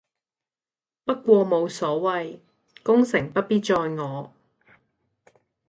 [1.03, 2.39] 不過冇所謂，
[2.81, 4.33] 功成不必在我